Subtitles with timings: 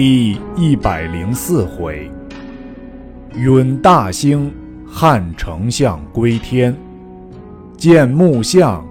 [0.00, 2.08] 第一百零四回，
[3.34, 4.54] 允大兴
[4.86, 6.72] 汉丞相归天，
[7.76, 8.88] 见木像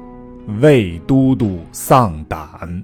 [0.60, 2.84] 魏都督丧胆。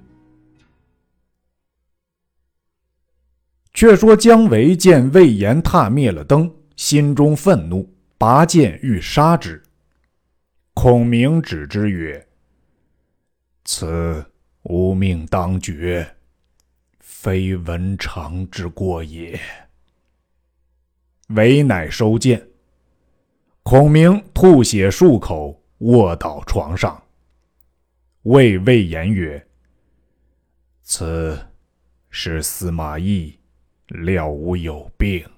[3.73, 9.61] 却说姜维见魏延踏灭了灯，心中愤怒，拔剑欲杀之。
[10.73, 12.25] 孔明止之曰
[13.65, 14.25] ：“此
[14.61, 16.09] 吾命当绝。”
[17.05, 19.37] 非文长之过也。
[21.35, 22.47] 唯乃收剑。
[23.61, 27.03] 孔明吐血数口，卧倒床上。
[28.21, 29.45] 谓魏延曰
[30.81, 31.37] ：“此
[32.09, 33.37] 是司马懿
[33.87, 35.29] 料吾有病，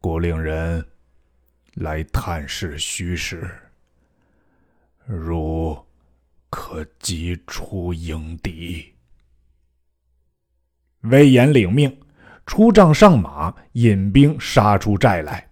[0.00, 0.86] 故令人
[1.74, 3.50] 来探视虚实。
[5.06, 5.76] 汝
[6.48, 8.94] 可急出迎敌。”
[11.02, 11.98] 魏延领命，
[12.44, 15.50] 出帐上马，引兵杀出寨来。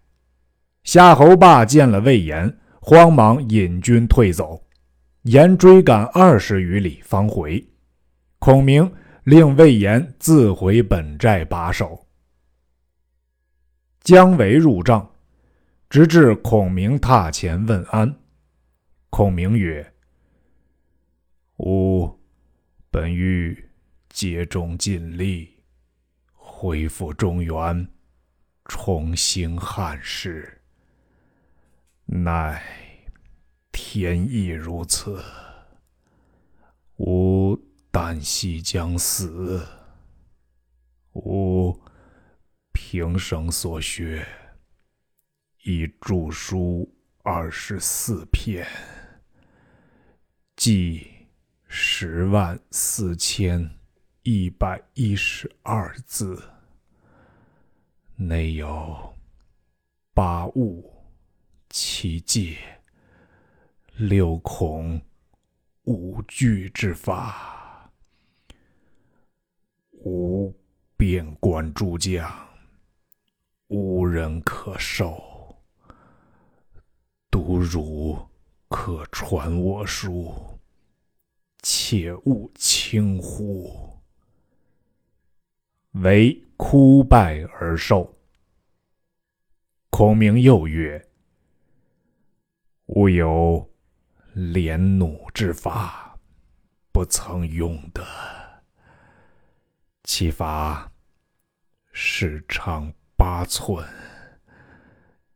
[0.85, 4.63] 夏侯霸见了魏延，慌忙引军退走。
[5.23, 7.63] 延追赶二十余里，方回。
[8.39, 8.91] 孔明
[9.25, 12.07] 令魏延自回本寨把守。
[14.01, 15.11] 姜维入帐，
[15.91, 18.15] 直至孔明榻前问安。
[19.11, 19.93] 孔明曰
[21.59, 22.19] ：“吾
[22.91, 23.65] 本欲。”
[24.19, 25.63] 竭忠尽力，
[26.33, 27.89] 恢复中原，
[28.65, 30.61] 重兴汉室。
[32.05, 32.61] 奈
[33.71, 35.23] 天意如此，
[36.97, 37.57] 吾
[37.93, 39.65] 旦夕将死。
[41.13, 41.81] 吾
[42.73, 44.27] 平生所学，
[45.63, 48.67] 已著书二十四篇，
[50.57, 51.07] 计
[51.69, 53.78] 十万四千。
[54.31, 56.39] 一百一十二字，
[58.15, 59.15] 内有
[60.13, 60.93] 八物、
[61.71, 62.59] 七戒、
[63.97, 65.01] 六孔、
[65.85, 67.91] 五句之法，
[69.93, 70.55] 无
[70.95, 72.31] 边关诸将，
[73.69, 75.59] 无人可授，
[77.31, 78.29] 独汝
[78.69, 80.35] 可传我书，
[81.63, 83.98] 切勿轻忽。
[86.03, 88.17] 唯哭拜而受。
[89.91, 91.09] 孔明又曰
[92.87, 93.69] ：“吾有
[94.33, 96.17] 连弩之法，
[96.93, 98.05] 不曾用得。
[100.05, 100.93] 其法
[101.93, 103.85] 时长八寸，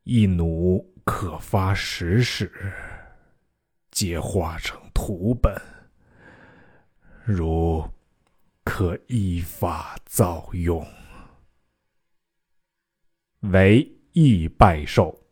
[0.04, 2.52] 一弩可发十矢，
[3.90, 5.60] 皆化成图本。
[7.24, 7.84] 如。”
[8.64, 10.86] 可依法造用，
[13.40, 15.26] 唯亦拜受。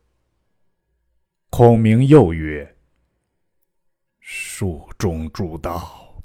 [1.49, 2.77] 孔明又曰
[4.19, 6.21] ：“蜀中诸道，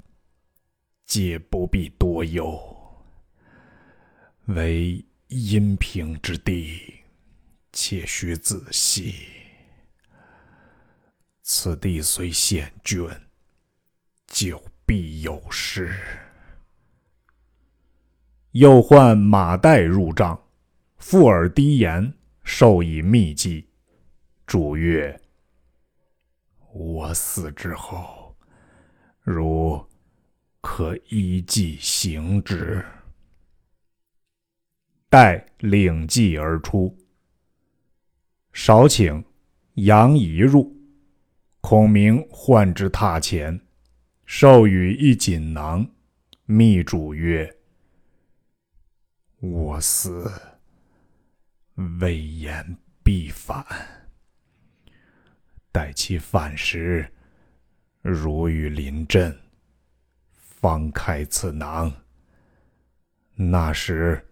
[1.05, 2.59] 皆不必多忧。
[4.47, 7.03] 唯阴平之地，
[7.71, 9.15] 且须仔细。
[11.41, 13.09] 此地虽险峻，
[14.27, 15.93] 久必有失。”
[18.57, 20.41] 又唤马岱入帐，
[20.97, 22.11] 附耳低言，
[22.43, 23.69] 授以秘计。
[24.47, 25.21] 主曰
[26.73, 28.35] ：“我死之后，
[29.21, 29.85] 汝
[30.59, 32.83] 可依计行之。”
[35.07, 36.97] 待领计而出。
[38.53, 39.23] 少顷，
[39.75, 40.75] 杨仪入，
[41.61, 43.61] 孔明唤之榻前，
[44.25, 45.87] 授予一锦囊，
[46.45, 47.56] 密主曰。
[49.39, 50.31] 我死，
[51.99, 53.63] 魏延必反。
[55.71, 57.07] 待其反时，
[58.01, 59.37] 如遇临阵，
[60.33, 61.93] 方开此囊。
[63.35, 64.27] 那时，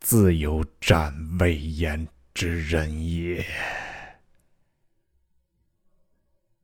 [0.00, 3.46] 自有斩魏延之人也。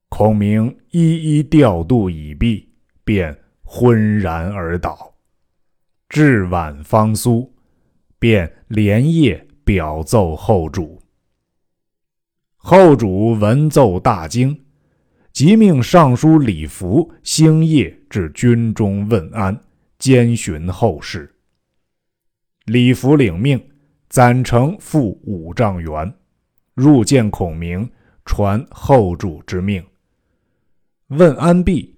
[0.08, 2.74] 孔明一一调度已毕，
[3.04, 5.15] 便昏然而倒。
[6.08, 7.52] 至晚方苏，
[8.18, 11.02] 便连夜表奏后主。
[12.56, 14.64] 后主闻奏大惊，
[15.32, 19.60] 即命尚书李福星夜至军中问安，
[19.98, 21.32] 兼寻后事。
[22.64, 23.70] 李福领命，
[24.08, 26.14] 攒城赴五丈原，
[26.74, 27.88] 入见孔明，
[28.24, 29.84] 传后主之命。
[31.08, 31.96] 问安毕，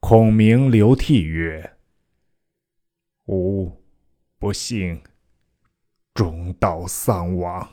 [0.00, 1.70] 孔明流涕曰。
[3.32, 3.82] 吾
[4.38, 5.02] 不幸
[6.12, 7.66] 中道丧亡，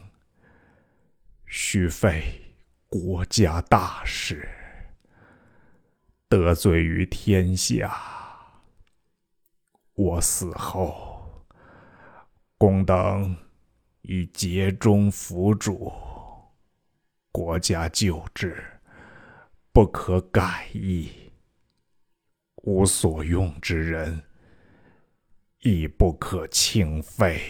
[1.45, 2.55] 须废
[2.87, 4.47] 国家大事，
[6.29, 7.93] 得罪于天下。
[9.95, 11.45] 我死后，
[12.57, 13.35] 公等
[14.03, 15.91] 以节中辅主，
[17.33, 18.79] 国家旧制
[19.73, 21.11] 不可改易，
[22.63, 24.23] 无所用之人。
[25.61, 27.41] 亦不可轻废。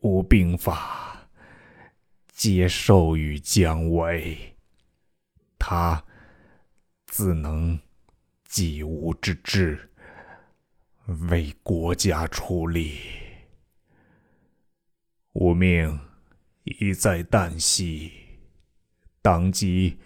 [0.00, 1.28] 吾兵法
[2.32, 4.56] 皆授予姜维，
[5.56, 6.04] 他
[7.06, 7.78] 自能
[8.44, 9.90] 济吾之志，
[11.28, 12.98] 为国家出力。
[15.34, 16.00] 吾命
[16.64, 18.10] 已在旦夕，
[19.22, 19.96] 当即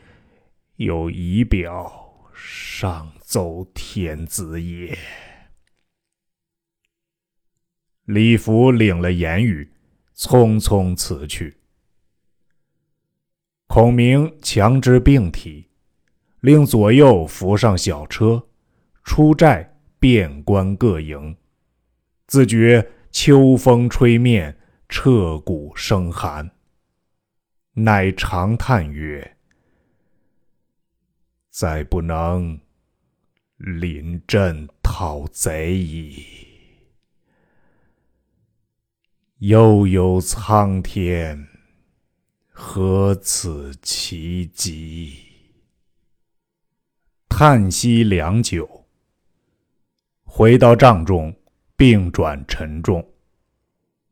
[0.77, 4.99] 有仪表上奏天子也。
[8.05, 9.73] 李福领了言语，
[10.15, 11.57] 匆匆辞去。
[13.67, 15.71] 孔明强之病体，
[16.41, 18.47] 令左右扶上小车，
[19.03, 21.35] 出寨遍观各营，
[22.27, 24.55] 自觉秋风吹面，
[24.89, 26.51] 彻骨生寒，
[27.73, 29.39] 乃长叹曰
[31.49, 32.61] ：“再不能
[33.57, 36.23] 临阵讨贼矣。”
[39.39, 41.49] 悠悠苍天，
[42.51, 45.19] 何此奇极？
[47.29, 48.87] 叹息良久，
[50.23, 51.35] 回到帐中，
[51.77, 53.13] 病转沉重，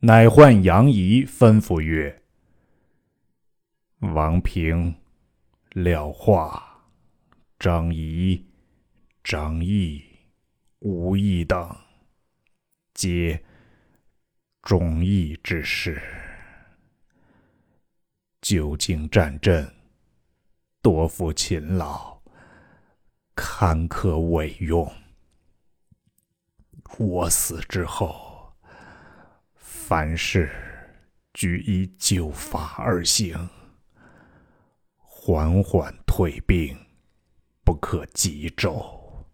[0.00, 2.24] 乃唤杨仪，吩咐曰
[4.12, 4.92] ：“王平、
[5.70, 6.84] 廖化、
[7.60, 8.44] 张仪、
[9.22, 10.02] 张翼、
[10.80, 11.76] 吴懿等，
[12.92, 13.40] 皆。”
[14.62, 16.00] 忠义之士，
[18.40, 19.68] 久经战阵，
[20.80, 22.16] 多负勤劳，
[23.34, 24.90] 坎坷委用。
[26.96, 28.54] 我死之后，
[29.56, 30.48] 凡事
[31.34, 33.50] 俱依旧法而行，
[34.96, 36.78] 缓缓退兵，
[37.64, 39.26] 不可急骤。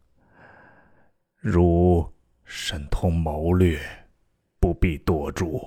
[1.36, 2.10] 如
[2.46, 3.78] 神通谋略。
[4.60, 5.60] 不必多嘱。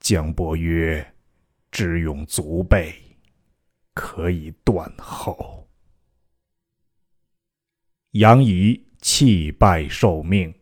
[0.00, 1.14] 姜伯曰
[1.70, 2.94] 智勇足备，
[3.94, 5.68] 可以断后。
[8.12, 10.54] 杨仪弃拜受命。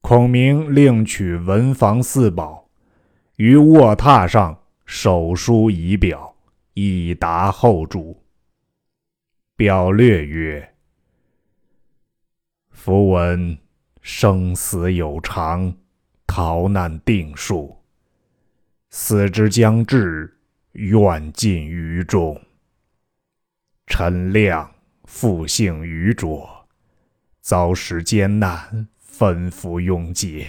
[0.00, 2.68] 孔明另取文房四宝，
[3.36, 6.36] 于卧榻上手书仪表，
[6.74, 8.22] 以答后主。
[9.56, 10.74] 表略曰
[12.70, 13.56] ：“符文。”
[14.04, 15.74] 生死有常，
[16.26, 17.74] 逃难定数。
[18.90, 20.36] 死之将至，
[20.72, 22.38] 愿尽于众。
[23.86, 24.70] 陈亮
[25.04, 26.68] 复性愚拙，
[27.40, 30.48] 遭时艰难，吩咐拥解，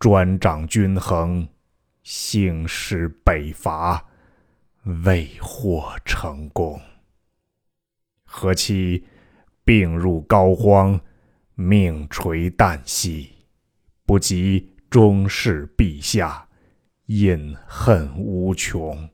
[0.00, 1.46] 专掌均衡，
[2.02, 4.04] 兴师北伐，
[5.04, 6.80] 未获成功。
[8.24, 9.06] 何期
[9.62, 11.00] 病入膏肓？
[11.56, 13.30] 命垂旦夕，
[14.04, 16.48] 不及终视陛下，
[17.06, 19.08] 隐恨无穷。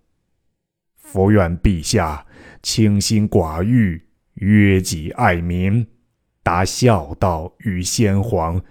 [0.94, 2.26] 佛愿陛下
[2.62, 5.87] 清心寡欲，约己爱民，
[6.42, 8.62] 达孝道于先皇，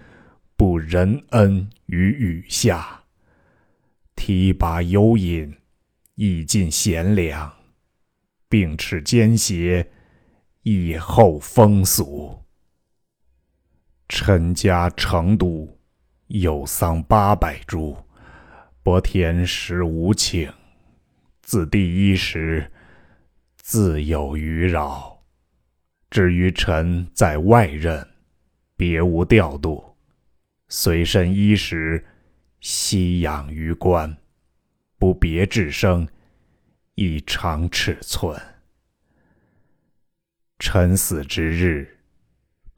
[0.56, 3.04] 不仁恩于羽下。
[4.16, 5.54] 提拔幽隐，
[6.16, 7.52] 以尽贤良，
[8.48, 9.90] 并斥奸邪，
[10.62, 12.39] 以厚风俗。
[14.12, 15.78] 臣家成都
[16.26, 17.96] 有丧八百株，
[18.82, 20.52] 伯田十五顷。
[21.42, 22.72] 自第一时，
[23.56, 25.22] 自有余扰。
[26.10, 28.04] 至于臣在外任，
[28.76, 29.94] 别无调度，
[30.66, 32.04] 随身衣食，
[32.58, 34.16] 息养于官，
[34.98, 36.08] 不别致生，
[36.96, 38.36] 以长尺寸。
[40.58, 41.99] 臣死之日。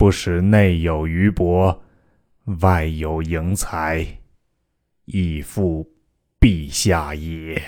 [0.03, 1.79] 不使内有余帛，
[2.61, 4.19] 外有盈财，
[5.05, 5.89] 以复
[6.41, 7.63] 陛下也。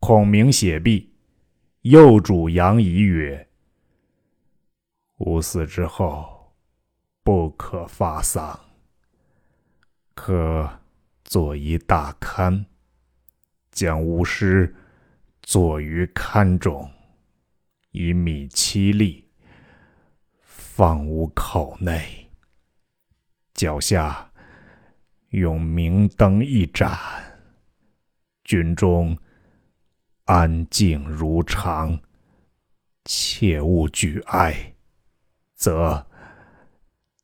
[0.00, 1.12] 孔明写毕，
[1.82, 3.46] 又嘱杨仪曰
[5.20, 6.54] ：“吾死之后，
[7.22, 8.58] 不可发丧，
[10.14, 10.80] 可
[11.22, 12.64] 作一大龛，
[13.70, 14.74] 将吾尸
[15.42, 16.90] 坐于龛中。”
[17.92, 19.28] 以米七粒，
[20.42, 22.28] 放吾口内。
[23.54, 24.32] 脚下
[25.28, 26.98] 用明灯一盏，
[28.44, 29.16] 军中
[30.24, 31.98] 安静如常。
[33.04, 34.74] 切勿举哀，
[35.54, 36.06] 则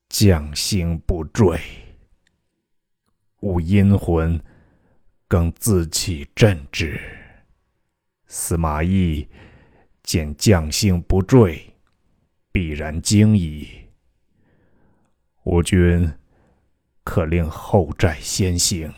[0.08, 1.58] 将星不坠。
[3.40, 4.42] 吾阴魂
[5.28, 7.00] 更自起振之。
[8.26, 9.28] 司马懿
[10.08, 11.70] 见将星不坠，
[12.50, 13.68] 必然惊矣。
[15.44, 16.10] 吾军
[17.04, 18.90] 可令后寨先行，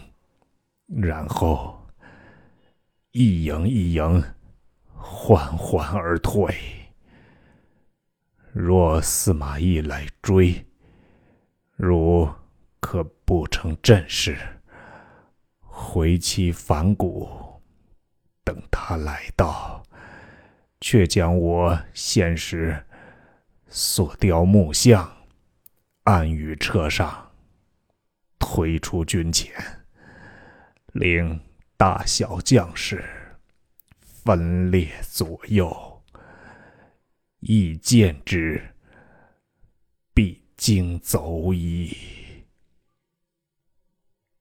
[0.87, 1.85] 然后
[3.11, 4.23] 一营一营。
[4.95, 6.55] 缓缓而退。
[8.52, 10.64] 若司马懿来追，
[11.75, 12.29] 如
[12.79, 14.38] 可不成阵势，
[15.59, 17.29] 回其反骨。
[18.45, 19.83] 等他来到，
[20.81, 22.85] 却将我现时
[23.69, 25.27] 所雕木像
[26.05, 27.33] 安于车上，
[28.39, 29.53] 推出军前，
[30.93, 31.41] 令
[31.77, 33.05] 大小将士。
[34.23, 36.03] 分列左右，
[37.39, 38.75] 一见之，
[40.13, 41.97] 必惊走矣。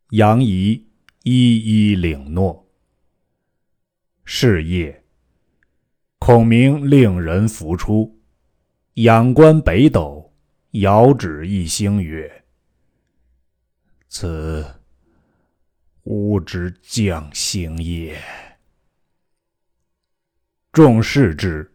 [0.10, 0.86] 杨仪
[1.24, 2.68] 一一领诺。
[4.26, 5.06] 是夜，
[6.20, 8.20] 孔明令人扶出，
[8.96, 10.32] 仰观北斗，
[10.72, 12.44] 遥指一星曰
[14.10, 14.64] ：“此
[16.04, 18.16] 吾之将星也。”
[20.72, 21.72] 众视之，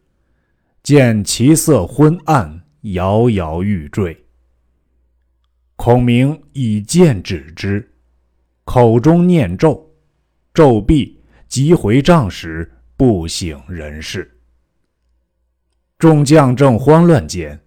[0.83, 4.25] 见其色昏暗，摇摇欲坠。
[5.75, 7.93] 孔明以剑指之，
[8.65, 9.93] 口中念咒，
[10.53, 14.31] 咒毕，即回帐时，不省人事。
[16.05, 17.59] 众将正慌乱间，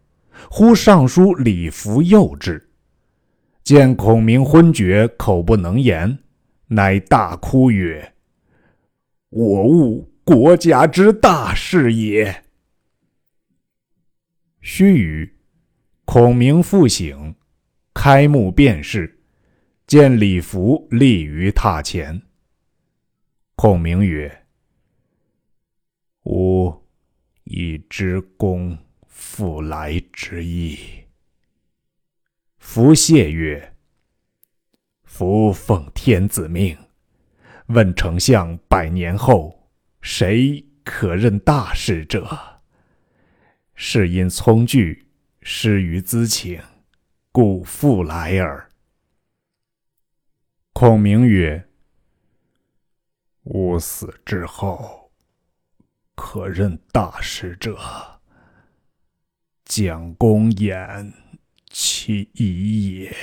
[0.51, 2.69] 忽尚书李福诱至，
[3.63, 6.19] 见孔明昏厥，口不能言，
[6.67, 8.13] 乃大哭曰
[9.31, 12.43] ：“我误！”国家之大事也。
[14.61, 15.31] 须臾，
[16.05, 17.33] 孔明复醒，
[17.91, 19.19] 开目便是，
[19.87, 22.21] 见李福立于榻前。
[23.55, 24.43] 孔明曰
[26.25, 26.86] ：“吾
[27.49, 28.77] 以知公
[29.07, 30.77] 复来之意。”
[32.59, 33.75] 福谢曰
[35.03, 36.77] ：“福奉天子命，
[37.67, 39.55] 问丞相百年后。”
[39.99, 42.61] 谁可任大事者？
[43.75, 45.07] 是因聪惧，
[45.41, 46.61] 失于资请，
[47.31, 48.69] 故复来耳。
[50.71, 51.67] 孔明曰
[53.43, 55.06] ：“吾死之后，
[56.17, 58.19] 可任大事者，
[59.63, 61.13] 蒋公演
[61.69, 63.15] 其一也。”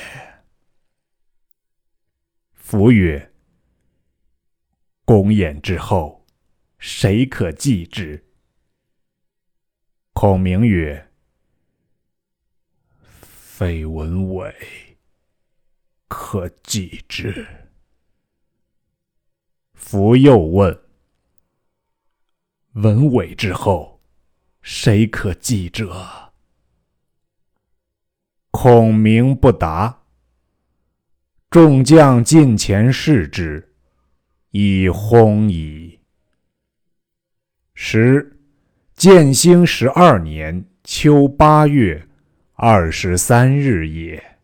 [2.54, 3.32] 夫曰
[5.04, 6.22] ：“公演之后。”
[6.86, 8.26] 谁可继之？
[10.12, 11.10] 孔明曰
[13.00, 14.54] ：“非文伟
[16.06, 17.46] 可继之。”
[19.72, 20.78] 夫又问
[22.74, 24.00] ：“文伟之后，
[24.62, 26.32] 谁可继者？”
[28.50, 30.02] 孔明不答。
[31.50, 33.72] 众将近前视之，
[34.50, 36.00] 已薨矣。
[37.74, 38.40] 时，
[38.96, 42.08] 建兴十二年秋八月
[42.54, 44.38] 二十三日也，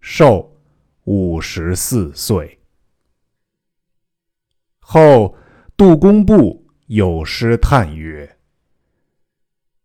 [0.00, 0.56] 寿
[1.04, 2.58] 五十四岁。
[4.80, 5.36] 后
[5.76, 6.61] 杜工部
[6.94, 8.36] 有诗叹曰：“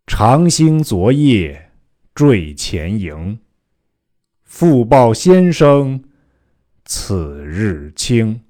[0.06, 1.72] 长星昨夜
[2.14, 3.40] 坠前营，
[4.44, 6.04] 复报先生
[6.84, 8.42] 此日清。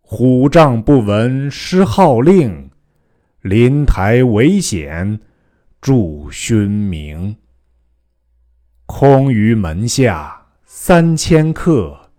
[0.00, 2.70] 虎杖不闻失号令。”
[3.42, 5.18] 临台危险，
[5.80, 7.36] 助勋名。
[8.86, 12.10] 空余门下三千客，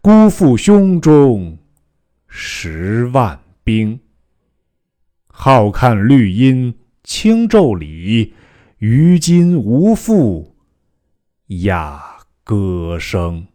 [0.00, 1.58] 辜负胸中
[2.28, 4.00] 十万兵。
[5.40, 8.34] 好看绿荫轻骤里，
[8.78, 10.56] 于今无复
[11.46, 12.02] 雅
[12.42, 13.46] 歌声。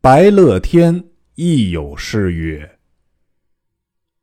[0.00, 1.04] 白乐天
[1.34, 2.78] 亦有诗曰。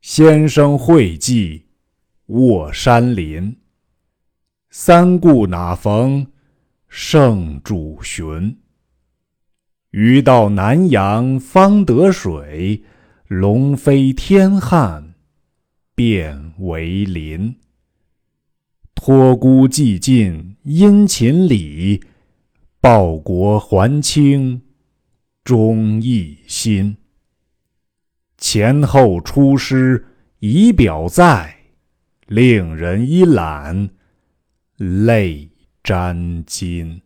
[0.01, 1.67] 先生会稽
[2.25, 3.55] 卧山林，
[4.71, 6.25] 三顾哪逢
[6.87, 8.57] 圣主寻。
[9.91, 12.83] 余到南阳方得水，
[13.27, 15.12] 龙飞天汉
[15.95, 17.55] 变为林。
[18.95, 22.03] 托孤寄尽殷勤礼，
[22.79, 24.61] 报国还清
[25.43, 26.97] 忠义心。
[28.37, 30.05] 前后出师
[30.39, 31.57] 仪表在，
[32.27, 33.89] 令人一览
[34.77, 35.49] 泪
[35.83, 37.01] 沾襟。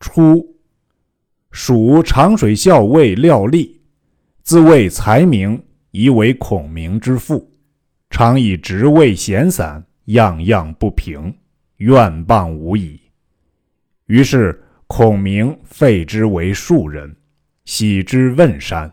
[0.00, 0.56] 初，
[1.50, 3.77] 蜀长水校尉廖立，
[4.48, 7.52] 自谓才名，疑为孔明之父。
[8.08, 11.36] 常以职位闲散，样样不平，
[11.76, 12.98] 怨谤无已。
[14.06, 17.14] 于是孔明废之为庶人，
[17.66, 18.90] 徙之汶山。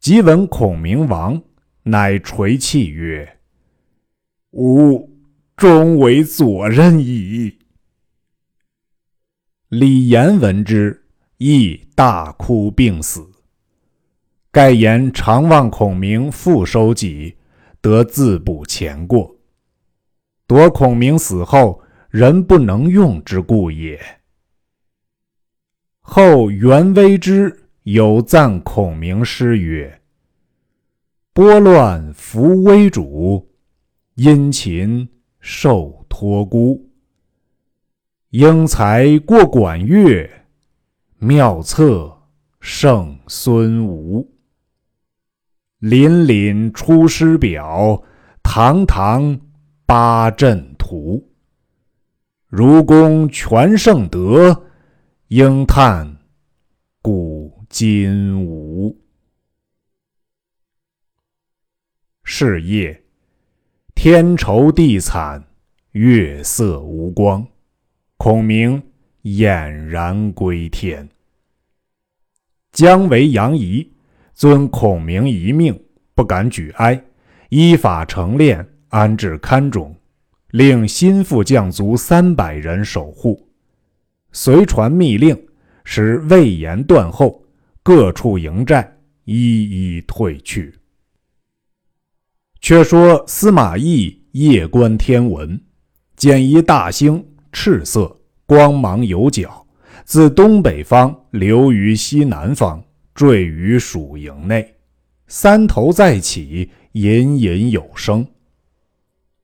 [0.00, 1.40] 即闻孔明亡，
[1.84, 3.38] 乃垂泣曰
[4.50, 5.16] ：“吾
[5.56, 7.56] 终为左任矣。”
[9.70, 11.04] 李严闻之，
[11.36, 13.24] 亦大哭病死。
[14.58, 17.36] 盖言常望孔明复收己。
[17.80, 19.36] 得自补前过，
[20.48, 24.00] 夺孔明死后人不能用之故也。
[26.00, 30.00] 后袁微之有赞孔明诗曰
[31.32, 33.48] ：“拨乱扶危主，
[34.16, 36.90] 殷勤受托孤。
[38.30, 40.28] 英才过管乐，
[41.18, 42.12] 妙策
[42.58, 44.28] 胜孙吴。”
[45.80, 48.02] 凛凛出师表，
[48.42, 49.40] 堂堂
[49.86, 51.30] 八阵图。
[52.48, 54.64] 如公全胜得，
[55.28, 56.16] 应叹
[57.00, 59.00] 古今无。
[62.24, 63.04] 是夜，
[63.94, 65.46] 天愁地惨，
[65.92, 67.46] 月色无光，
[68.16, 68.82] 孔明
[69.22, 71.08] 俨然归天。
[72.72, 73.92] 姜维、杨仪。
[74.38, 75.76] 遵孔明遗命，
[76.14, 77.02] 不敢举哀，
[77.48, 79.92] 依法成殓，安置龛中，
[80.52, 83.48] 令心腹将卒三百人守护。
[84.30, 85.36] 随传密令，
[85.82, 87.42] 使魏延断后，
[87.82, 90.72] 各处营寨一一退去。
[92.60, 95.60] 却说司马懿夜观天文，
[96.14, 99.66] 见一大星，赤色，光芒有角，
[100.04, 102.80] 自东北方流于西南方。
[103.18, 104.76] 坠于蜀营内，
[105.26, 108.24] 三头再起，隐隐有声。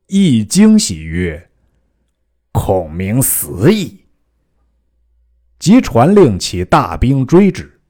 [0.07, 1.51] 亦惊喜曰
[2.55, 4.05] ：“孔明死矣！”
[5.59, 7.81] 即传令起大兵追之。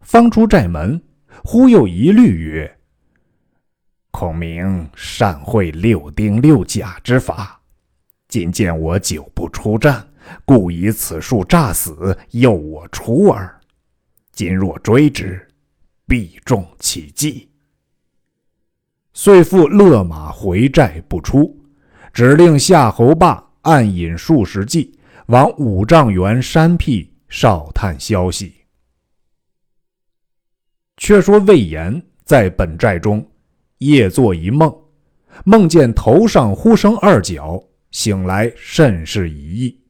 [0.00, 0.98] 方出寨门，
[1.44, 2.78] 忽又疑虑曰
[4.10, 7.60] ：“孔明善会六丁六甲之法，
[8.28, 10.08] 今见我久不出战，
[10.46, 13.54] 故以此术诈死，诱我出耳。”
[14.40, 15.38] 今若追之，
[16.06, 17.46] 必中其计。
[19.12, 21.62] 遂复勒马回寨不出，
[22.10, 28.54] 指令夏侯霸暗引数十骑往五丈原山僻哨探消息。
[30.96, 33.30] 却说魏延在本寨中
[33.76, 34.74] 夜做一梦，
[35.44, 39.80] 梦见头上忽生二角，醒来甚是疑异。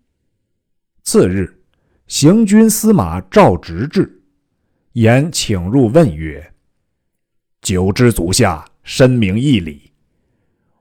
[1.04, 1.62] 次日，
[2.08, 4.16] 行军司马赵直至。
[4.94, 6.52] 言请入问曰
[7.62, 9.92] ：“久知足下深明义理，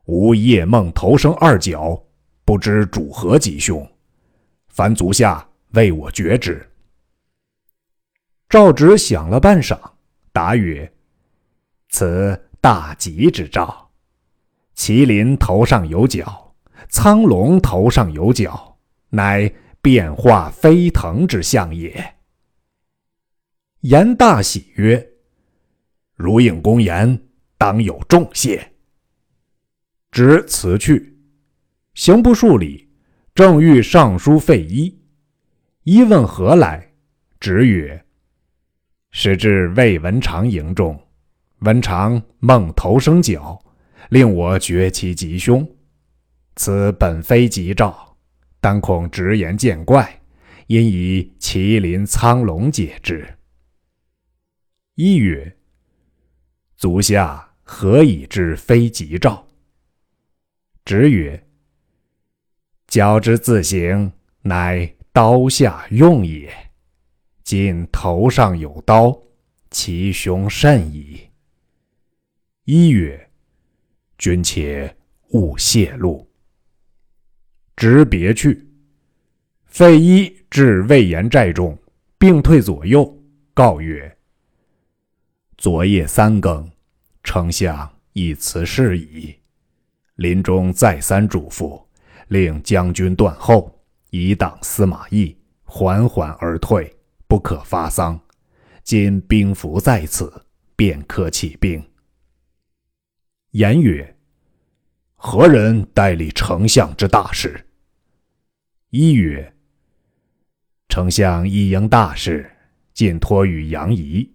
[0.06, 2.04] 吾夜梦头生二角，
[2.43, 3.88] 不知主何吉凶？
[4.67, 6.67] 凡足下为我决之。”
[8.50, 9.80] 赵直想了半晌，
[10.34, 10.91] 答曰
[11.89, 13.91] ：“此大吉之兆。
[14.76, 16.56] 麒麟头上有角，
[16.89, 18.76] 苍龙头上有角，
[19.10, 22.13] 乃变化飞腾之象也。”
[23.82, 25.12] 言大喜曰
[26.15, 27.22] ：“如应公言，
[27.58, 28.74] 当有重谢。”
[30.12, 31.18] 执辞去，
[31.94, 32.89] 行不数里，
[33.34, 35.00] 正欲上书费祎。
[35.84, 36.92] 一问何来，
[37.39, 38.04] 直曰
[39.12, 41.00] ：“时至魏文长营中，
[41.60, 43.58] 文长梦头生角，
[44.10, 45.65] 令我觉其吉凶。
[46.58, 48.18] 此本非吉兆，
[48.60, 50.22] 但恐直言见怪，
[50.68, 53.26] 因以麒麟、苍龙解之。”
[55.02, 55.56] 一曰
[56.76, 59.48] ：“足下何以知非吉兆？”
[60.84, 61.42] 直曰
[62.86, 66.54] ：“交之自行，乃刀下用也。
[67.46, 69.18] 今头上有刀，
[69.72, 71.30] 其凶甚矣。”
[72.68, 73.30] 一曰
[74.20, 74.94] ：“君且
[75.30, 76.30] 勿泄露。”
[77.78, 78.68] 直别去。
[79.64, 81.78] 费祎至魏延寨中，
[82.18, 83.18] 并退左右，
[83.54, 84.14] 告曰：
[85.60, 86.72] 昨夜三更，
[87.22, 89.36] 丞相已辞事矣。
[90.15, 91.84] 临终再三嘱咐，
[92.30, 93.78] 令将军断后，
[94.10, 96.95] 以挡司马懿，缓缓而退，
[97.28, 98.17] 不可发丧。
[98.86, 100.32] 今兵符在此，
[100.78, 101.86] 便可起兵。
[103.52, 104.15] 言曰
[105.15, 107.67] ：“何人代理丞相之大事？”
[108.91, 109.54] 一曰
[110.88, 112.50] ：“丞相一应大事，
[112.93, 114.32] 尽托于杨仪。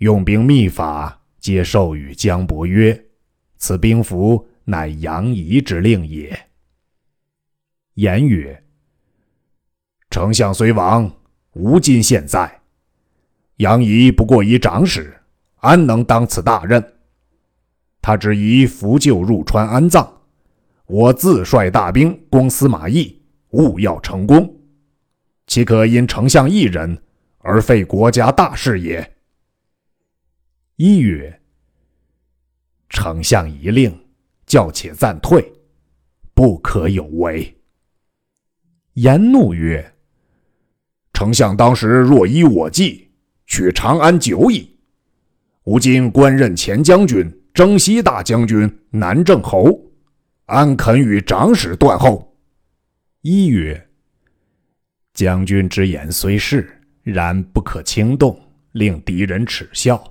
[0.00, 3.02] 用兵秘法，皆授予姜伯约。
[3.56, 6.38] 此兵符。”乃杨仪之令也。
[7.94, 8.62] 言曰
[10.10, 11.10] ：“丞相虽亡，
[11.54, 12.60] 吾今现在。
[13.56, 15.12] 杨仪不过一长史，
[15.56, 16.80] 安能当此大任？
[18.00, 20.20] 他只宜扶柩入川安葬。
[20.86, 24.54] 我自率大兵攻司马懿，务要成功，
[25.48, 27.02] 岂可因丞相一人
[27.38, 29.14] 而废国家大事也？”
[30.82, 31.42] 一曰
[32.88, 33.94] ：“丞相一令。”
[34.48, 35.52] 叫且暂退，
[36.32, 37.54] 不可有违。
[38.94, 39.94] 颜怒曰
[41.12, 43.10] ：“丞相当时若依我计，
[43.46, 44.74] 取长安久矣。
[45.64, 49.78] 吾今官任前将军、征西大将军、南郑侯，
[50.46, 52.34] 安肯与长史断后？”
[53.20, 53.90] 一曰
[55.12, 58.40] ：“将军之言虽是，然不可轻动，
[58.72, 60.02] 令敌人耻笑。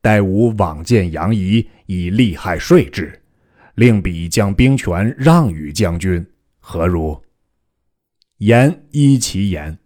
[0.00, 3.16] 待吾往见杨仪，以利害说之。”
[3.76, 6.26] 令彼将兵权让与将军，
[6.58, 7.18] 何如？
[8.38, 9.78] 言依其言。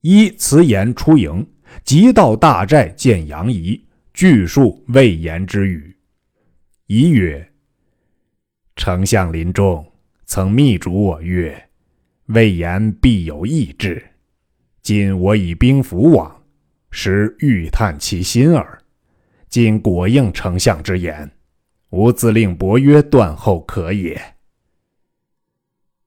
[0.00, 1.46] 依辞言出营，
[1.84, 3.80] 即到大寨见杨仪，
[4.12, 5.96] 具述魏延之语。
[6.86, 7.52] 仪曰
[8.74, 9.84] ：“丞相临终
[10.24, 11.68] 曾密嘱我曰
[12.26, 14.04] ：‘魏延必有异志。’
[14.82, 16.35] 今我以兵符往，
[16.98, 18.78] 实欲探其心耳。
[19.50, 21.30] 今果应丞相之言。”
[21.90, 24.20] 吾自令伯约断后可也。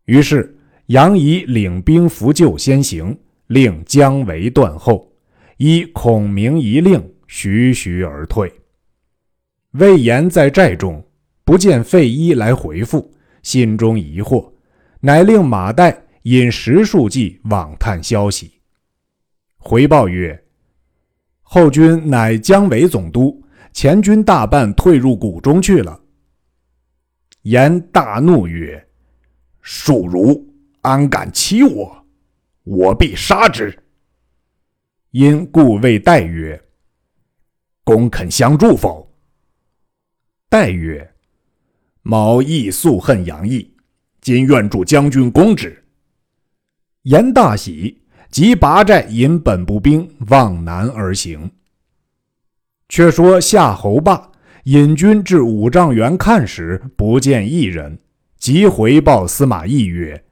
[0.05, 5.09] 于是杨仪领兵扶救先行，令姜维断后，
[5.57, 8.51] 依孔明一令，徐徐而退。
[9.71, 11.03] 魏延在寨中
[11.45, 13.09] 不见费祎来回复，
[13.41, 14.51] 心中疑惑，
[14.99, 18.51] 乃令马岱引十数骑往探消息。
[19.57, 20.43] 回报曰
[21.51, 26.01] ：“后军乃姜维总督。”前军大半退入谷中去了。
[27.43, 28.83] 言大怒曰
[29.61, 32.05] ：“庶儒安敢欺我？
[32.63, 33.77] 我必杀之！”
[35.11, 36.61] 因故谓戴曰
[37.85, 39.07] ：“公肯相助否？”
[40.49, 41.13] 戴曰
[42.01, 43.71] ：“某亦素恨杨毅，
[44.19, 45.85] 今愿助将军攻之。”
[47.03, 51.51] 言大喜，即拔寨引本部兵往南而行。
[52.87, 54.31] 却说夏侯霸
[54.63, 57.99] 引军至五丈原看时，不见一人，
[58.37, 60.23] 即回报司马懿曰：“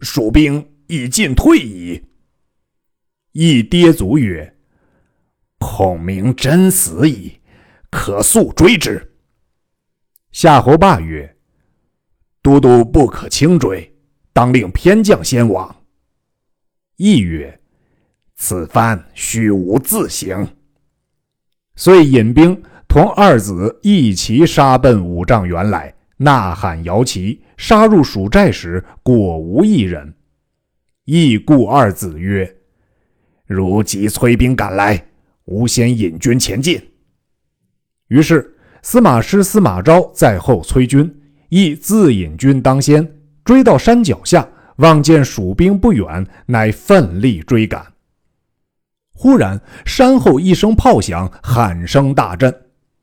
[0.00, 2.02] 蜀兵已进退矣。”
[3.32, 4.54] 懿跌足曰
[5.58, 7.32] ：“孔明真死矣，
[7.90, 9.12] 可速追之。”
[10.32, 11.36] 夏侯霸曰
[12.42, 13.94] ：“都督不可轻追，
[14.32, 15.74] 当令偏将先往。”
[16.96, 17.60] 亦曰
[18.36, 20.48] ：“此番须吾自行。”
[21.76, 30.14] 遂引兵同二子一齐杀奔五丈原来，呐喊摇旗，杀入蜀寨时，果无一人。
[31.04, 32.56] 亦故二子曰
[33.46, 35.08] ：“如即催兵赶来，
[35.46, 36.80] 吾先引军前进。”
[38.08, 41.12] 于是司马师司马昭在后催军，
[41.48, 47.84] 亦自引军当先，追到山脚下，望见蜀兵不远，乃奋力追赶。
[49.12, 52.52] 忽然，山后一声炮响，喊声大震。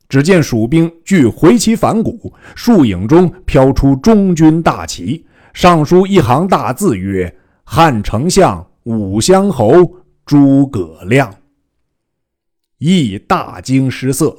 [0.08, 9.72] 只见蜀兵俱回旗反鼓，树影中飘出中军大旗，上书一行大字曰：“汉丞相武乡侯
[10.26, 11.34] 诸葛亮。”
[12.76, 14.36] 亦大惊失色，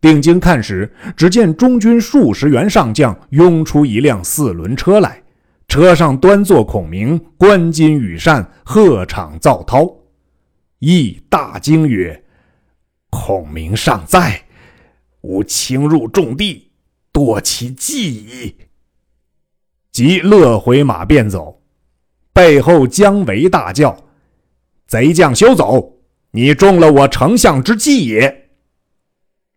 [0.00, 5.20] 定睛看时，只见中军数十员上将拥出一辆四轮车来，
[5.68, 9.94] 车上端坐孔明，冠巾羽扇，鹤氅皂绦。
[10.78, 12.24] 亦大惊曰
[13.10, 14.44] ：“孔明尚在，
[15.20, 16.70] 吾轻入重地，
[17.12, 18.56] 夺其计矣。”
[19.92, 21.60] 即勒回马便走。
[22.32, 24.04] 背后姜维大叫
[24.88, 25.98] ：“贼将休走！
[26.30, 28.50] 你中了我丞相之计也！”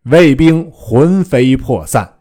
[0.04, 2.18] 卫兵魂飞魄散，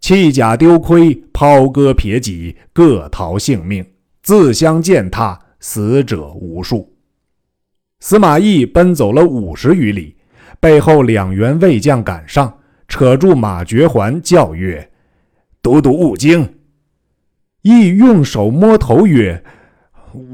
[0.00, 3.84] 弃甲丢盔，抛戈撇戟，各逃性命，
[4.22, 6.96] 自相践踏，死者无数。
[8.00, 10.16] 司马懿奔走了五十余里，
[10.58, 12.58] 背后两员卫将赶上，
[12.88, 14.90] 扯住马绝环，叫曰
[15.60, 16.56] ：“都督勿惊。”
[17.60, 19.44] 亦用手摸头曰：“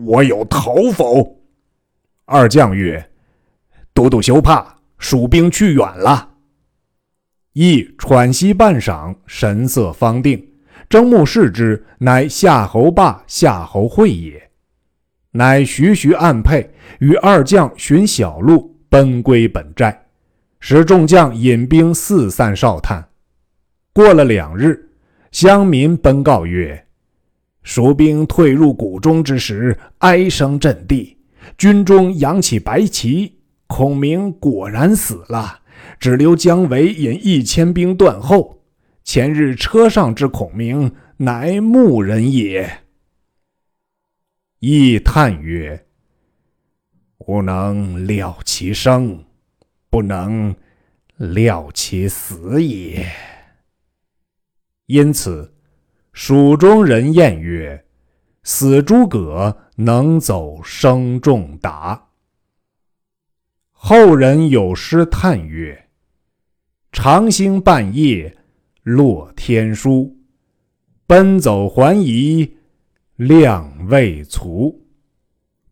[0.06, 1.40] 我有头否？”
[2.24, 3.10] 二将曰
[3.92, 6.34] ：“都督休怕，蜀兵去远了。”
[7.58, 10.46] 亦喘息半晌，神色方定，
[10.90, 14.50] 睁目视之，乃夏侯霸、夏侯会也。
[15.30, 19.98] 乃徐徐暗配，与二将寻小路奔归本寨，
[20.60, 23.02] 使众将引兵四散哨探。
[23.94, 24.90] 过了两日，
[25.32, 26.86] 乡民奔告曰
[27.64, 31.16] ：“蜀兵退入谷中之时，哀声震地，
[31.56, 35.60] 军中扬起白旗，孔明果然死了。”
[35.98, 38.62] 只留姜维引一千兵断后。
[39.04, 42.82] 前日车上之孔明，乃牧人也。
[44.58, 45.86] 亦叹曰
[47.26, 49.24] ：“吾能料其生，
[49.88, 50.56] 不能
[51.18, 53.08] 料其死也。”
[54.86, 55.54] 因此，
[56.12, 57.84] 蜀中人谚曰
[58.42, 62.08] ：“死诸葛能走生仲达。”
[63.70, 65.85] 后人有诗叹曰：
[66.98, 68.34] 长星半夜
[68.82, 70.16] 落天书，
[71.06, 72.56] 奔走还疑
[73.16, 74.86] 亮未卒。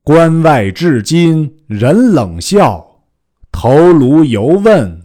[0.02, 3.06] 关外至今人冷笑，
[3.50, 5.02] 头颅犹问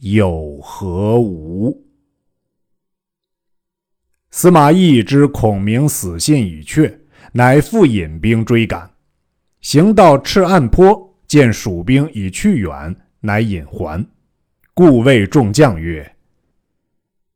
[0.00, 1.86] 有何无？
[4.30, 7.00] 司马懿知孔明死信已确，
[7.32, 8.90] 乃复引兵追赶，
[9.62, 14.06] 行到赤岸坡，见蜀兵已去远，乃引还。
[14.78, 16.16] 故谓众将曰：“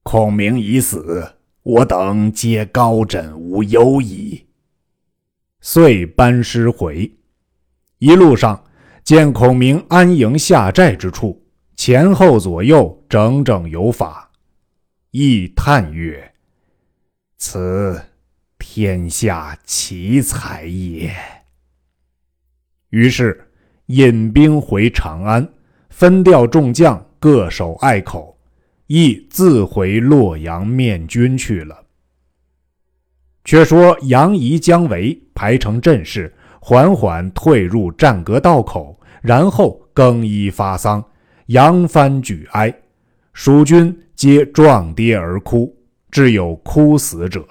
[0.04, 4.44] 孔明已死，我等皆高枕无忧矣。”
[5.62, 7.10] 遂班师回。
[7.96, 8.62] 一路上
[9.02, 11.42] 见孔明安营下寨之处，
[11.76, 14.30] 前后左右整整有法，
[15.10, 16.34] 亦叹曰
[17.38, 17.98] ：“此
[18.58, 21.10] 天下奇才也。”
[22.90, 23.50] 于是
[23.86, 25.50] 引兵回长安，
[25.88, 27.02] 分调众将。
[27.20, 28.36] 各守隘口，
[28.86, 31.84] 亦自回洛阳面君去了。
[33.44, 41.04] 却说杨仪、姜维排成阵势，缓缓退入战阁道口，然后更衣发丧，
[41.46, 42.74] 扬帆举哀，
[43.34, 45.76] 蜀军皆撞跌而哭，
[46.10, 47.46] 至有哭死者。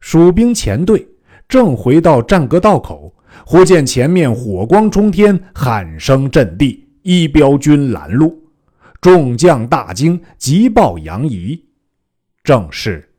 [0.00, 1.06] 蜀兵前队
[1.48, 3.14] 正回到战阁道口，
[3.46, 6.83] 忽见前面火光冲天，喊声震地。
[7.04, 8.42] 一彪军拦路，
[8.98, 11.62] 众将大惊，急报杨仪。
[12.42, 13.10] 正是：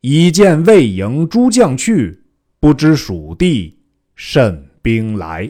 [0.00, 2.24] 已见魏营诸将去，
[2.58, 3.78] 不知蜀地
[4.16, 5.48] 甚兵来。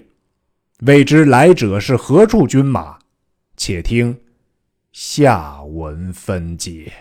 [0.81, 2.99] 未知来者是何处军马？
[3.57, 4.21] 且听
[4.93, 6.93] 下文分解。